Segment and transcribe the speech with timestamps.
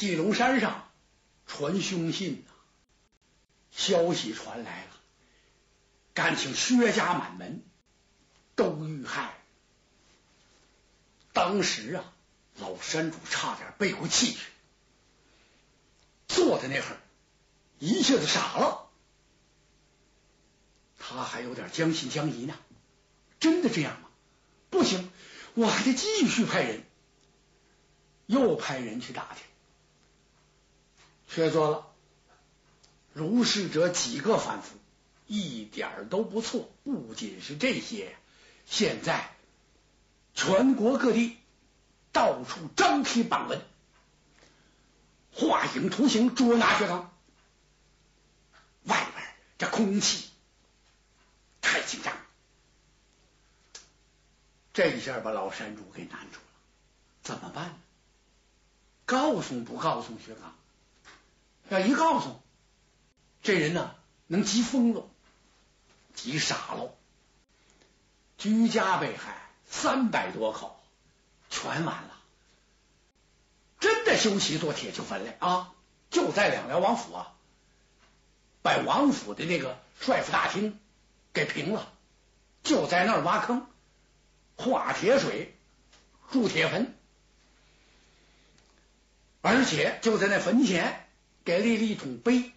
[0.00, 0.88] 鸡笼山上
[1.46, 2.52] 传凶信呐，
[3.70, 4.90] 消息传来了，
[6.14, 7.62] 感情薛家满门
[8.56, 9.34] 都遇害。
[11.34, 12.14] 当时啊，
[12.58, 14.40] 老山主差点背过气去，
[16.28, 16.98] 坐在那会儿
[17.78, 18.88] 一下子傻了。
[20.98, 22.58] 他还有点将信将疑呢，
[23.38, 24.08] 真的这样吗？
[24.70, 25.12] 不行，
[25.52, 26.86] 我还得继续派人。
[28.24, 29.42] 又派人去打听，
[31.32, 31.86] 却说了，
[33.12, 34.76] 如是者几个反复，
[35.28, 36.68] 一点都不错。
[36.82, 38.16] 不仅是这些，
[38.66, 39.30] 现在
[40.34, 41.38] 全国各地
[42.10, 43.62] 到处张贴榜文，
[45.32, 47.14] 画影图形捉拿学堂。
[48.84, 49.24] 外边
[49.56, 50.28] 这空气
[51.60, 52.12] 太紧张，
[54.72, 56.52] 这一下把老山主给难住了，
[57.22, 57.74] 怎么办呢？
[59.04, 60.56] 告诉不告诉薛刚？
[61.70, 62.40] 要一告诉，
[63.42, 63.94] 这人呢
[64.26, 65.08] 能急疯了，
[66.14, 66.94] 急傻了。
[68.36, 70.78] 居家被害三百多口，
[71.48, 72.20] 全完了。
[73.78, 75.72] 真的修齐做铁球坟来啊！
[76.10, 77.32] 就在两辽王府啊，
[78.62, 80.78] 把王府的那个帅府大厅
[81.32, 81.92] 给平了，
[82.64, 83.66] 就在那儿挖坑，
[84.56, 85.56] 化铁水，
[86.32, 86.94] 筑铁坟。
[89.40, 90.99] 而且就在那坟前
[91.50, 92.52] 给立了一桶碑，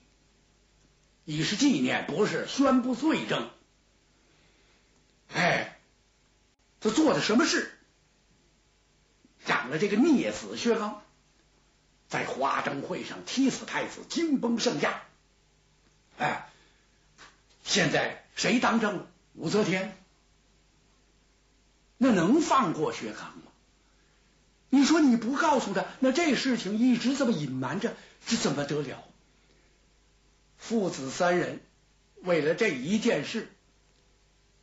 [1.25, 3.50] 以示纪念，不是宣布罪证。
[5.33, 5.80] 哎，
[6.80, 7.75] 他做的什么事，
[9.47, 11.02] 让了这个孽子薛刚
[12.08, 15.02] 在华灯会上踢死太子，惊崩圣驾。
[16.19, 16.47] 哎，
[17.63, 19.07] 现在谁当政？
[19.33, 19.97] 武则天，
[21.97, 23.45] 那能放过薛刚吗？
[24.69, 29.03] 你说你不告诉他，那这事情一直这么隐瞒着，这怎么得了？
[30.57, 31.59] 父子三人
[32.21, 33.52] 为了这一件事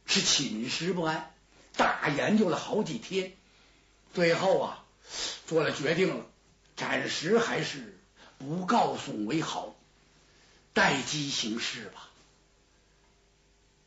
[0.06, 1.30] 是寝食不安，
[1.76, 3.34] 大研究了好几天，
[4.14, 4.84] 最后啊
[5.46, 6.24] 做了决定了，
[6.74, 7.98] 暂时还是
[8.38, 9.76] 不告诉为好，
[10.72, 12.08] 待机行事吧。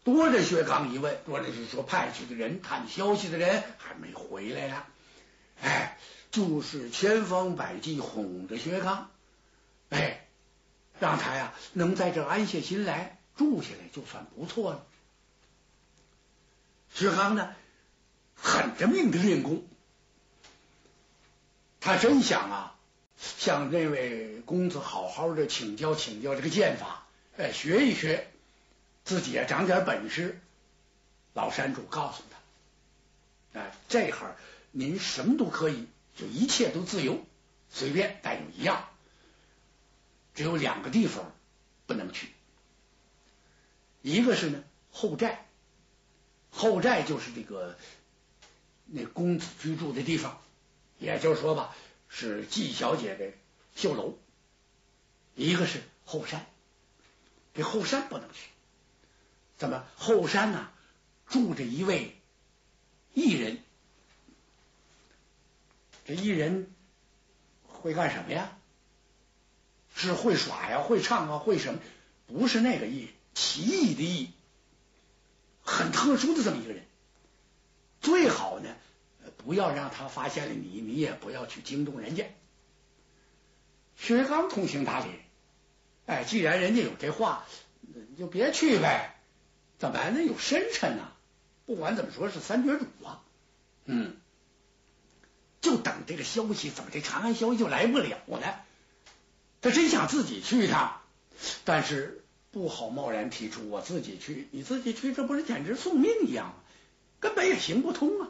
[0.04, 4.86] 多着薛刚一问，多着是说派去的人探消息的人还没回来呀。
[5.62, 5.98] 哎，
[6.30, 9.10] 就是千方百计哄着薛刚，
[9.94, 10.26] 哎，
[11.00, 14.86] 让他呀能在这安下心来住下来，就算不错了。
[16.94, 17.56] 薛刚呢，
[18.36, 19.66] 狠着命的练功，
[21.80, 22.76] 他真想啊，
[23.18, 27.06] 向那位公子好好的请教请教这个剑法，
[27.38, 28.32] 哎，学一学，
[29.04, 30.40] 自己也长点本事。
[31.34, 32.24] 老山主告诉
[33.54, 34.36] 他，哎，这会儿。
[34.76, 37.24] 您什么都可以，就一切都自由，
[37.70, 38.88] 随便，但有一样，
[40.34, 41.36] 只有两个地方
[41.86, 42.30] 不能去，
[44.02, 45.46] 一个是呢后寨，
[46.50, 47.78] 后寨就是这个
[48.86, 50.42] 那公子居住的地方，
[51.00, 51.76] 也就是说吧，
[52.10, 53.32] 是季小姐的
[53.76, 54.18] 绣楼；
[55.36, 56.46] 一个是后山，
[57.54, 58.50] 这后山不能去，
[59.58, 60.70] 怎么后山呢？
[61.26, 62.16] 住着一位
[63.14, 63.64] 艺人。
[66.06, 66.72] 这艺人
[67.66, 68.58] 会干什么呀？
[69.96, 71.80] 是会耍呀，会唱啊，会什么？
[72.26, 74.32] 不是那个意，奇异的意，
[75.62, 76.84] 很特殊的这么一个人。
[78.02, 78.76] 最好呢，
[79.38, 82.26] 不要让他发现了你，你也不要去惊动人家。
[83.96, 85.12] 薛刚通情达理，
[86.06, 87.46] 哎，既然人家有这话，
[87.82, 89.16] 你就别去呗。
[89.78, 91.12] 怎么那有深沉呢？
[91.66, 93.22] 不管怎么说，是三绝主啊，
[93.86, 94.18] 嗯。
[95.62, 98.56] 就等这个消息，怎么这长安消息就来不了呢？
[99.64, 101.02] 他真想自己去一趟，
[101.64, 104.50] 但是不好贸然提出我自己去。
[104.52, 106.54] 你自己去，这不是简直送命一样吗？
[107.22, 108.28] 根本也行不通啊！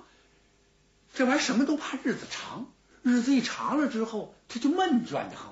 [1.15, 5.51] 这玩意儿什么都怕日子长，日子一长了之后，他就闷倦的很。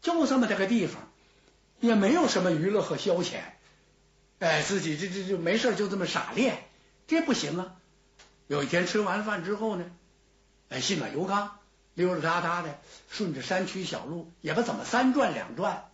[0.00, 1.12] 就这么这个地方，
[1.80, 3.40] 也没有什么娱乐和消遣，
[4.38, 6.64] 哎，自己这这就没事就这么傻练，
[7.06, 7.74] 这不行啊！
[8.46, 9.90] 有一天吃完饭之后呢？
[10.70, 11.57] 哎，信了油缸，
[11.98, 12.78] 溜溜达达的，
[13.10, 15.90] 顺着山区小路，也不怎么三转两转，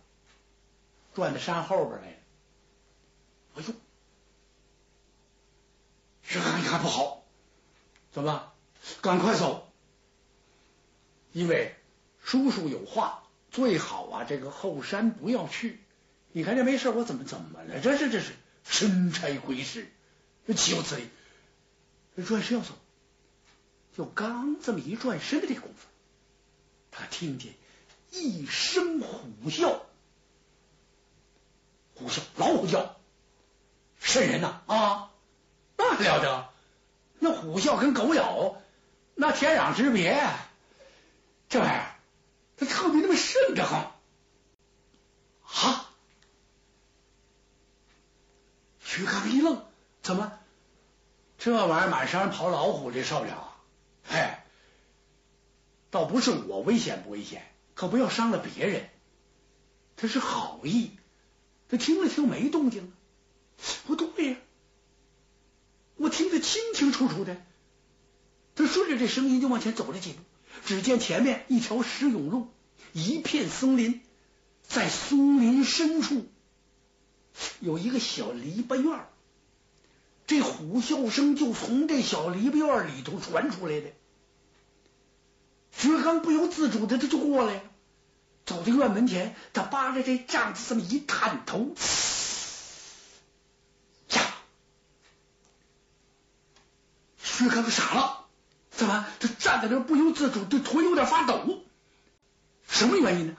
[1.15, 2.17] 转到山后边来了。
[3.55, 3.73] 哎呦，
[6.21, 7.23] 薛刚一看不好，
[8.11, 8.53] 怎么？
[9.01, 9.67] 赶快走！
[11.31, 11.75] 因为
[12.23, 15.79] 叔叔有话，最好啊，这个后山不要去。
[16.33, 17.79] 你看这没事，我怎么怎么了？
[17.81, 19.91] 这是这是神差鬼使，
[20.55, 21.09] 岂有此理！
[22.23, 22.75] 转身要走。
[23.97, 25.84] 就刚这么一转身的这功夫，
[26.97, 27.53] 他听见
[28.11, 29.81] 一声虎啸，
[31.95, 32.95] 虎啸，老虎叫，
[33.99, 35.11] 瘆人呐啊！
[35.77, 36.49] 那了得，
[37.19, 38.61] 那虎啸跟狗咬，
[39.13, 40.25] 那天壤之别，
[41.49, 41.95] 这玩意儿，
[42.55, 43.93] 它特别那么瘆得慌
[45.43, 45.91] 啊！
[48.79, 49.65] 徐刚一愣，
[50.01, 50.39] 怎么？
[51.37, 53.57] 这玩意儿满山跑老虎，这受不了啊！
[54.09, 54.44] 哎，
[55.95, 57.41] 倒不是我危险不危险，
[57.73, 58.89] 可不要伤了别人。
[59.95, 60.91] 他是好意，
[61.69, 62.91] 他听了听没动静，
[63.87, 64.37] 不对呀，
[65.95, 67.37] 我听得清清楚楚的。
[68.55, 70.19] 他顺着这声音就往前走了几步，
[70.65, 72.49] 只见前面一条石甬路，
[72.91, 74.01] 一片松林，
[74.67, 76.25] 在松林深处
[77.61, 79.05] 有一个小篱笆院
[80.27, 83.93] 这虎啸声就从这小篱笆院里头传出来的。
[85.77, 87.61] 薛刚不由自主的他就过来了，
[88.45, 91.75] 走到院门前，他扒着这帐子这么一探头，
[94.11, 94.21] 呀！
[97.21, 98.25] 薛刚傻了，
[98.71, 99.05] 怎么？
[99.19, 101.61] 他站在那不由自主，这腿有点发抖。
[102.67, 103.35] 什么原因呢？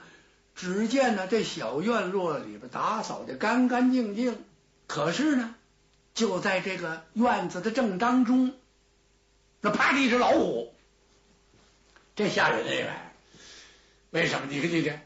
[0.55, 4.45] 只见呢，这小院落里边打扫的干干净净，
[4.85, 5.55] 可是呢，
[6.13, 8.53] 就在这个院子的正当中，
[9.61, 10.73] 那趴着一只老虎。
[12.17, 13.13] 这吓人哎！
[14.09, 14.47] 为什么？
[14.49, 14.99] 你看这，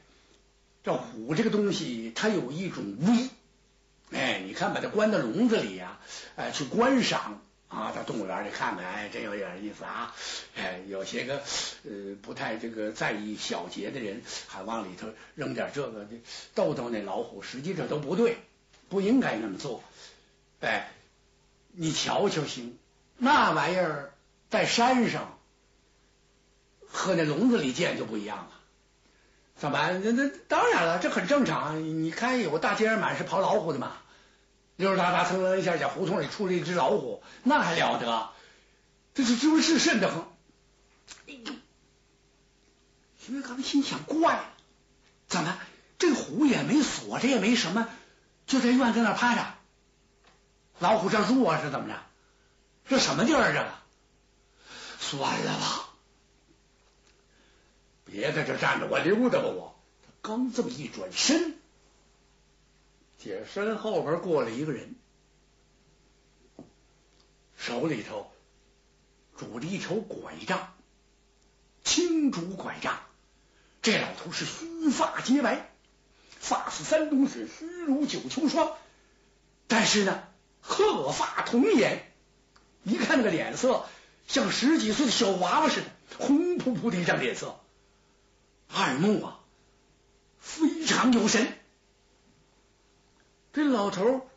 [0.81, 4.17] 这虎这个东西，它有一种威。
[4.17, 5.99] 哎，你看把它关到笼子里呀，
[6.37, 10.15] 哎，去观赏啊，到动物园里看看，哎，真有点意思啊！
[10.55, 11.43] 哎，有些个
[11.83, 16.07] 呃不太这个在意小节的人，还往里头扔点这个
[16.55, 18.37] 逗逗那老虎，实际上都不对，
[18.87, 19.83] 不应该那么做。
[20.61, 20.89] 哎，
[21.73, 22.77] 你瞧瞧行，
[23.17, 24.13] 那玩意儿
[24.49, 25.37] 在山上。
[26.91, 28.49] 和那笼子里见就不一样了，
[29.55, 29.91] 怎么？
[30.03, 31.83] 那那当然了，这很正常。
[32.03, 33.93] 你看，有大街上满是跑老虎的嘛，
[34.75, 38.29] 溜溜达达，蹭蹭一下，小胡同里出了一只老虎，那还了得？
[39.13, 40.33] 这是这不是瘆得慌？
[41.27, 41.53] 哎呦！
[43.19, 44.43] 薛刚心想：怪，
[45.27, 45.57] 怎么
[45.97, 47.87] 这虎也没锁，这也没什么，
[48.47, 49.45] 就在院子那趴着？
[50.79, 51.61] 老虎这住啊？
[51.61, 51.99] 是怎么着？
[52.89, 53.53] 这什么地儿？
[53.53, 53.69] 这个
[54.99, 55.90] 算了吧。
[58.11, 59.45] 别在这站着，我溜达吧。
[59.47, 59.79] 我
[60.21, 61.55] 刚这么一转身，
[63.17, 64.95] 姐身后边过来一个人，
[67.57, 68.29] 手里头
[69.37, 70.73] 拄着一条拐杖，
[71.83, 72.99] 青竹拐杖。
[73.81, 75.71] 这老头是须发洁白，
[76.29, 78.73] 发似三冬雪，须如九秋霜。
[79.67, 80.27] 但是呢，
[80.59, 82.11] 鹤发童颜，
[82.83, 83.85] 一看那个脸色，
[84.27, 85.87] 像十几岁的小娃娃似的，
[86.19, 87.60] 红扑扑的一张脸色。
[88.73, 89.39] 二目啊，
[90.39, 91.57] 非常有神。
[93.53, 94.29] 这老头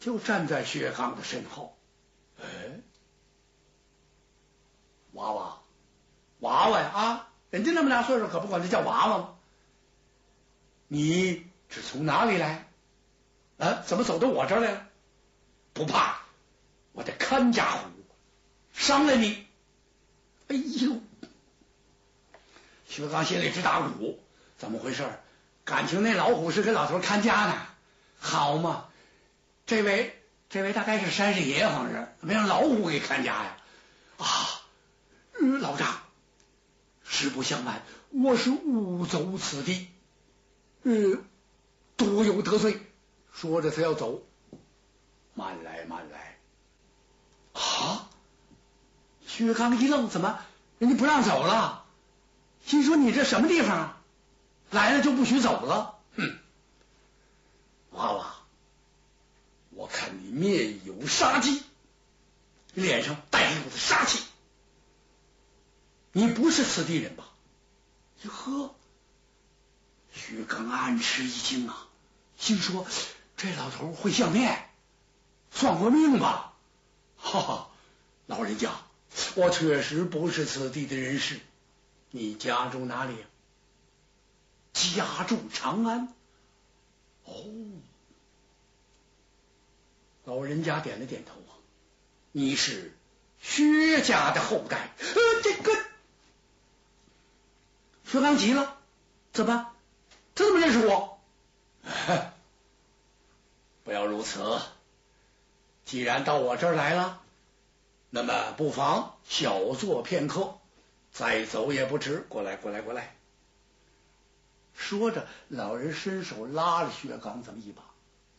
[0.00, 1.78] 就站在薛刚的身后。
[2.40, 2.44] 哎，
[5.12, 5.62] 娃娃，
[6.40, 7.28] 娃娃呀啊！
[7.50, 9.34] 人家那么大岁数，可不管他叫娃娃吗？
[10.88, 12.68] 你是从哪里来？
[13.58, 14.88] 啊，怎么走到我这儿来了？
[15.72, 16.22] 不怕，
[16.92, 17.88] 我的看家虎
[18.72, 19.46] 伤了你。
[20.48, 21.00] 哎呦！
[22.92, 24.22] 薛刚心里直打鼓，
[24.58, 25.08] 怎么回事？
[25.64, 27.56] 感情那老虎是给老头看家呢？
[28.20, 28.88] 好嘛，
[29.64, 33.56] 这位这位大概是山神爷，好像是没让老虎给看家呀？
[34.18, 34.26] 啊，
[35.62, 35.88] 老丈，
[37.02, 37.80] 实不相瞒，
[38.10, 39.88] 我是误走此地，
[40.82, 40.92] 呃，
[41.96, 42.78] 多有得罪。
[43.32, 44.22] 说着，他要走，
[45.32, 46.36] 慢来慢来。
[47.54, 48.10] 啊！
[49.26, 50.40] 薛刚一愣，怎么
[50.78, 51.81] 人家不让走了？
[52.64, 54.02] 心说：“你这什么地方啊？
[54.70, 56.38] 来了就不许走了？”哼，
[57.90, 58.34] 娃娃，
[59.70, 61.62] 我看你面有杀机，
[62.74, 64.22] 脸上带一股子杀气，
[66.12, 67.28] 你不是此地人吧？
[68.22, 68.74] 哟呵，
[70.14, 71.88] 徐刚暗吃一惊啊，
[72.38, 72.86] 心说
[73.36, 74.70] ：“这老头会相面，
[75.50, 76.54] 算过命吧？”
[77.18, 77.70] 哈哈，
[78.26, 78.70] 老人家，
[79.34, 81.40] 我确实不是此地的人士。
[82.14, 83.16] 你家住哪里？
[84.74, 86.14] 家住长安。
[87.24, 87.32] 哦，
[90.24, 91.56] 老人家点了点头啊。
[92.32, 92.94] 你是
[93.40, 94.90] 薛家的后代？
[94.98, 95.06] 呃，
[95.42, 95.72] 这个
[98.04, 98.78] 薛刚急了，
[99.32, 99.72] 怎么？
[100.34, 101.18] 他怎么认识我？
[103.84, 104.60] 不要如此。
[105.86, 107.22] 既然到我这儿来了，
[108.10, 110.58] 那么不妨小坐片刻。
[111.12, 113.14] 再走也不迟，过来，过来，过来。
[114.74, 117.82] 说着，老人伸手拉了薛刚这么一把，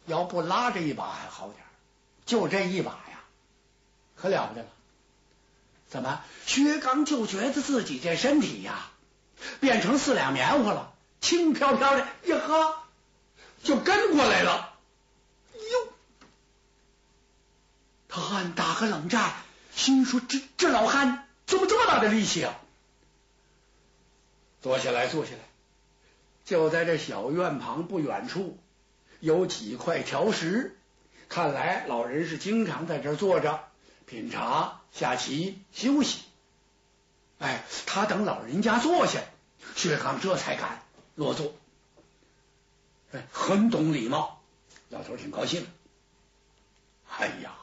[0.08, 1.64] 要不拉这一把还好点
[2.26, 3.24] 就这一把呀，
[4.16, 4.68] 可了不得了。
[5.88, 6.22] 怎么？
[6.48, 8.90] 薛刚就觉得自己这身体呀，
[9.60, 12.80] 变成四两棉花了，轻飘飘的，一喝，
[13.62, 14.74] 就跟过来了。
[15.54, 15.94] 哟，
[18.10, 19.34] 他暗打个冷战，
[19.76, 22.60] 心说：这这老汉怎么这么大的力气啊？
[24.64, 25.40] 坐下来，坐下来。
[26.46, 28.58] 就在这小院旁不远处，
[29.20, 30.78] 有几块条石。
[31.28, 33.68] 看来老人是经常在这坐着
[34.06, 36.22] 品茶、下棋、休息。
[37.40, 39.20] 哎，他等老人家坐下，
[39.76, 40.82] 薛刚这才敢
[41.16, 41.54] 落座。
[43.12, 44.42] 哎，很懂礼貌，
[44.88, 45.68] 老头挺高兴。
[47.10, 47.54] 哎呀，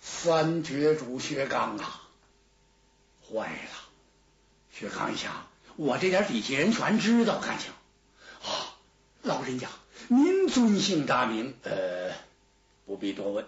[0.00, 2.08] 三绝主薛刚啊，
[3.28, 3.81] 坏了！
[4.72, 7.70] 薛康一想，我这点底下人全知道，看情
[8.42, 8.74] 啊，
[9.20, 9.68] 老人家
[10.08, 11.54] 您尊姓大名？
[11.62, 12.12] 呃，
[12.86, 13.46] 不必多问，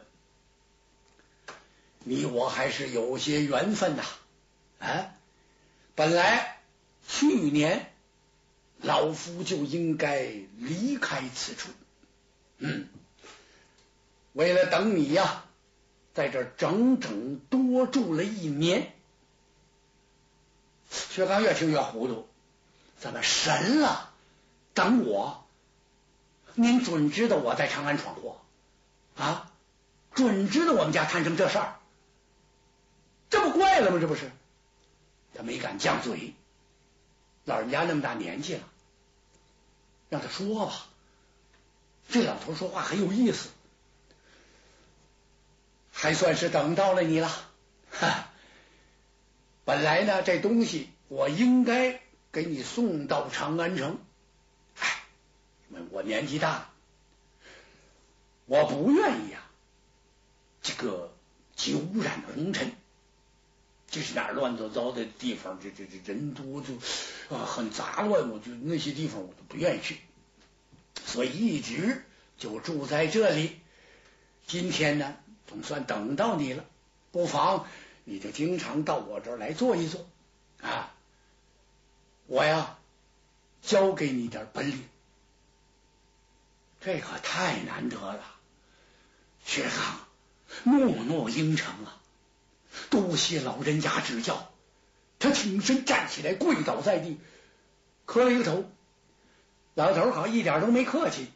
[2.00, 4.04] 你我还是有些缘分呐。
[4.78, 5.14] 啊，
[5.94, 6.58] 本来
[7.08, 7.90] 去年
[8.82, 11.70] 老夫就应该离开此处，
[12.58, 12.88] 嗯，
[14.34, 15.46] 为了等你呀，
[16.12, 18.92] 在这整整多住了一年。
[20.94, 22.28] 薛刚越听越糊涂，
[22.98, 24.10] 怎么神了？
[24.74, 25.44] 等我？
[26.54, 28.40] 您准知道我在长安闯祸
[29.16, 29.50] 啊？
[30.14, 31.76] 准知道我们家摊成这事儿？
[33.28, 33.98] 这不怪了吗？
[34.00, 34.30] 这不是？
[35.34, 36.34] 他没敢犟嘴。
[37.44, 38.62] 老人家那么大年纪了，
[40.08, 40.86] 让他说吧。
[42.08, 43.48] 这老头说话很有意思，
[45.92, 47.28] 还算是等到了你了。
[47.90, 48.28] 哈。
[49.64, 53.98] 本来呢，这东西我应该给你送到长安城，
[54.78, 55.02] 哎，
[55.90, 56.70] 我年纪大了，
[58.46, 59.40] 我不愿意呀。
[60.62, 61.14] 这个
[61.56, 62.72] 久染红尘，
[63.90, 65.58] 这是哪乱糟糟的地方？
[65.62, 66.74] 这这这人多就
[67.34, 69.98] 啊很杂乱，我就那些地方我都不愿意去，
[71.06, 72.04] 所以一直
[72.36, 73.60] 就住在这里。
[74.46, 75.16] 今天呢，
[75.46, 76.66] 总算等到你了，
[77.12, 77.66] 不妨。
[78.04, 80.06] 你就经常到我这儿来坐一坐
[80.60, 80.94] 啊！
[82.26, 82.78] 我呀，
[83.62, 84.82] 教给你点本领，
[86.80, 88.22] 这可太难得了。
[89.44, 92.00] 薛刚诺诺应承啊，
[92.90, 94.50] 多谢老人家指教。
[95.18, 97.18] 他挺身站起来，跪倒在地，
[98.04, 98.64] 磕了一个头。
[99.74, 101.30] 老头好一点都没客气，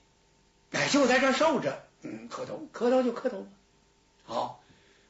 [0.72, 3.46] 哎，就在这受着，嗯，磕头，磕头就磕头。
[4.24, 4.62] 好，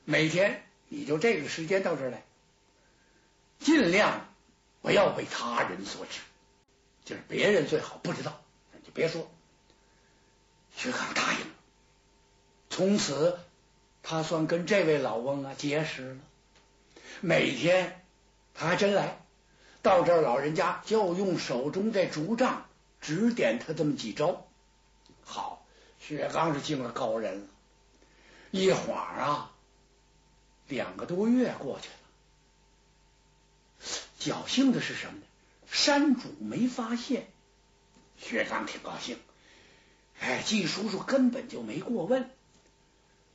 [0.04, 0.67] 每天。
[0.88, 2.24] 你就这个时间到这儿来，
[3.58, 4.26] 尽量
[4.82, 6.20] 不要被他人所知，
[7.04, 8.40] 就是别人最好不知道，
[8.84, 9.30] 就别说。
[10.76, 11.46] 薛刚答应了，
[12.70, 13.38] 从此
[14.02, 16.18] 他算跟这位老翁啊结识了。
[17.20, 18.04] 每天
[18.54, 19.20] 他还真来
[19.82, 22.66] 到这儿，老人家就用手中这竹杖
[23.00, 24.46] 指点他这么几招。
[25.24, 25.66] 好，
[25.98, 27.46] 薛刚是敬了高人了，
[28.52, 29.52] 一晃啊。
[30.68, 31.94] 两个多月过去了，
[34.20, 35.24] 侥幸的是什么呢？
[35.70, 37.26] 山主没发现，
[38.18, 39.18] 薛刚挺高兴。
[40.20, 42.30] 哎，季叔叔根本就没过问。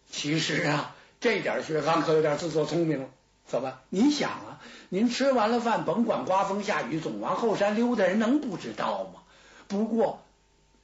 [0.09, 3.09] 其实啊，这点薛刚可有点自作聪明了。
[3.45, 3.79] 怎么？
[3.89, 9.23] 您想啊，您吃完了饭，甭管刮风下雨，总往后山溜达，人能不知道吗？
[9.67, 10.23] 不过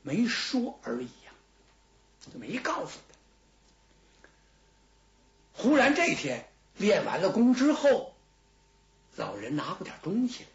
[0.01, 1.32] 没说而已呀，
[2.32, 3.00] 就没告诉。
[5.62, 6.48] 忽然这天
[6.78, 8.16] 练完了功之后，
[9.18, 10.46] 老人拿过点东西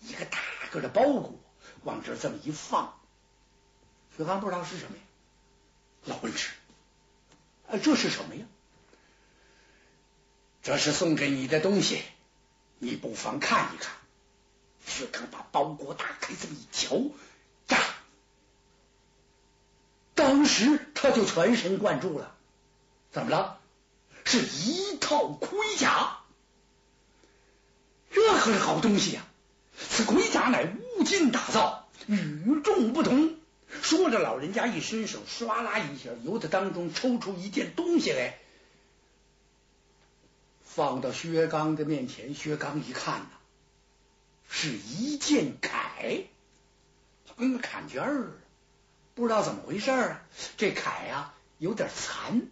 [0.00, 0.38] 来，一个大
[0.70, 1.34] 个的包裹，
[1.82, 2.96] 往这这么一放。
[4.16, 5.02] 薛刚不知道是什么呀，
[6.04, 6.52] 老文痴，
[7.66, 8.46] 啊，这是什么呀？
[10.62, 12.00] 这是送给你的东西，
[12.78, 13.92] 你不妨看一看。
[14.86, 16.96] 薛刚把包裹打开，这么一瞧，
[17.74, 17.82] 呀，
[20.14, 22.36] 当时他就全神贯注了。
[23.10, 23.58] 怎么了？
[24.24, 26.18] 是一套盔甲，
[28.10, 29.26] 这可是好东西呀！
[29.76, 30.64] 此盔甲乃
[30.98, 33.36] 乌金打造，与众不同。
[33.82, 38.38] 说着，老人家一伸手，唰啦一下，由他当中抽出一件东西来，
[40.62, 42.34] 放到薛刚的面前。
[42.34, 43.28] 薛刚一看呐，
[44.48, 46.24] 是一件铠，
[47.36, 48.32] 跟个坎肩儿，
[49.14, 50.22] 不知道怎么回事啊。
[50.58, 52.42] 这铠呀，有点残。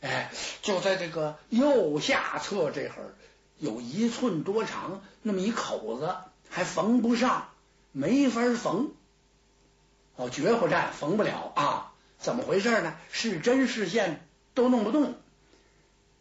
[0.00, 0.30] 哎，
[0.62, 3.14] 就在这个右下侧这会儿
[3.58, 6.16] 有一寸多长，那么一口子
[6.48, 7.48] 还缝不上，
[7.92, 8.92] 没法缝。
[10.16, 11.92] 哦，绝活战缝不了啊？
[12.18, 12.96] 怎么回事呢？
[13.12, 15.14] 是针是线都弄不动，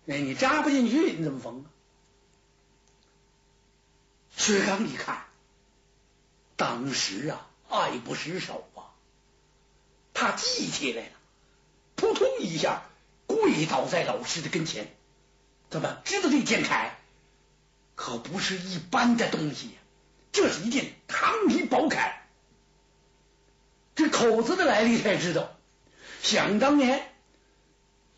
[0.06, 1.66] 那你扎不进去，你怎么缝啊？
[4.36, 5.26] 薛刚一看，
[6.56, 8.94] 当时啊，爱不释手啊，
[10.14, 11.12] 他记起来了，
[11.96, 12.84] 扑通一下
[13.42, 14.94] 跪倒在老师的跟前。
[15.70, 16.90] 怎么知道这剑铠
[17.96, 19.72] 可不是一般的东西？
[20.32, 22.14] 这是一件唐皮宝铠。
[23.96, 25.52] 这口子的来历才知道。
[26.22, 27.12] 想当年，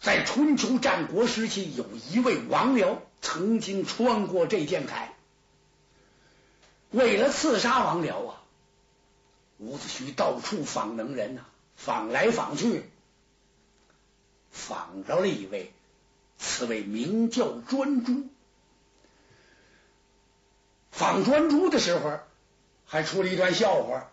[0.01, 5.07] 在春秋战国时期，有一位王僚曾经穿过这剑铠。
[6.91, 8.43] 为了刺杀王僚啊，
[9.57, 11.41] 伍子胥到处访能人呐，
[11.75, 12.89] 访来访去，
[14.59, 15.71] 访着了一位，
[16.37, 18.27] 此位名叫专诸。
[20.91, 22.19] 访专诸的时候，
[22.85, 24.11] 还出了一段笑话。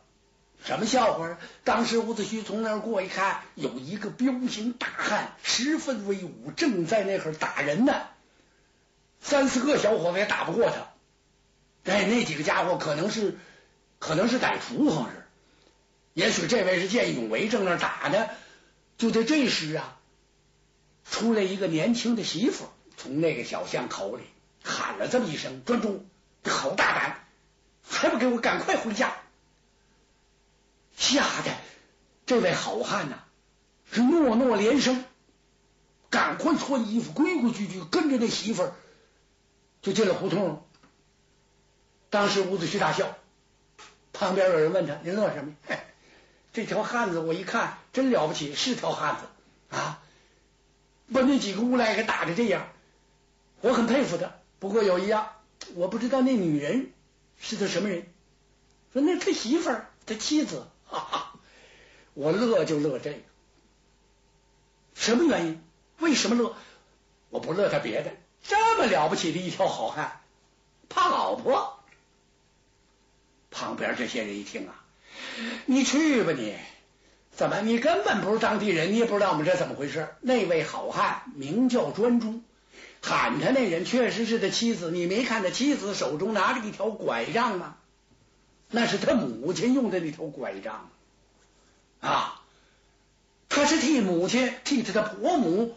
[0.65, 1.37] 什么笑话？
[1.65, 7.93] 当时伍子胥从那儿过一看，有一个彪形大汉，十分威武，正在那会打人呢。
[9.21, 11.93] 三四个小伙子也打不过他。
[11.93, 13.37] 哎，那几个家伙可能是，
[13.99, 15.27] 可能是歹徒，好像是。
[16.15, 18.29] 也许这位是见义勇为，正那打呢。
[18.97, 19.96] 就在这时啊，
[21.11, 24.23] 出来一个年轻的媳妇，从那个小巷口里
[24.63, 26.05] 喊了这么一声：“专诸，
[26.45, 27.25] 好大胆，
[27.89, 29.17] 还不给我赶快回家！”
[30.97, 31.53] 吓得
[32.27, 33.23] 这位好汉呐，
[33.91, 35.05] 是诺诺连声，
[36.11, 38.73] 赶快穿衣服，规规矩矩跟着那媳妇儿
[39.83, 40.67] 就进了胡同。
[42.11, 43.17] 当时伍子胥大笑，
[44.13, 45.55] 旁边有人问他：“你乐什么？”
[46.53, 49.96] 这条汉子我一看真了不起，是条汉子啊！
[51.13, 52.69] 把那几个无赖给打的这样，
[53.61, 54.35] 我很佩服他。
[54.59, 55.31] 不过有一样，
[55.75, 56.93] 我不知道那女人
[57.39, 58.07] 是他什么人。
[58.93, 60.67] 说那他媳妇儿，他妻子。
[60.89, 61.33] 哈哈，
[62.15, 63.19] 我乐就乐这个，
[64.95, 65.63] 什么原因？
[65.99, 66.55] 为什么乐？
[67.29, 68.13] 我不乐他别的，
[68.45, 70.21] 这么了不起的一条好汉，
[70.89, 71.81] 怕老婆。
[73.51, 74.85] 旁边这些人一听啊，
[75.67, 76.57] 你去吧你，
[77.37, 80.09] 怎么你根本不是当地人，你也不知道我们这怎么回事？
[80.23, 82.41] 那位好汉名叫专诸，
[83.03, 87.77] 喊他那人确实是他妻子，你没看他妻子手中拿着一条拐杖吗？
[88.71, 90.89] 那是他母亲用的那条拐杖
[92.01, 92.41] 啊，
[93.51, 95.77] 他是替母亲替他的婆母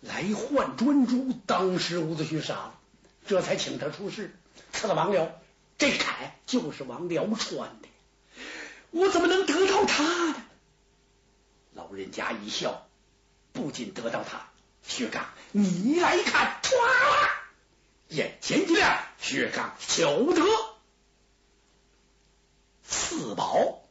[0.00, 1.30] 来换专诸。
[1.44, 2.74] 当时伍子胥傻了，
[3.26, 4.34] 这才请他出世，
[4.72, 5.28] 赐了王僚。
[5.76, 6.06] 这铠
[6.46, 7.88] 就是王僚穿的，
[8.92, 10.36] 我怎么能得到他呢？
[11.76, 12.88] 老人家一笑，
[13.52, 14.48] 不仅得到他，
[14.82, 16.74] 薛刚，你来看，唰，
[18.08, 20.42] 眼前一亮，薛刚求得。
[22.82, 23.85] 四宝。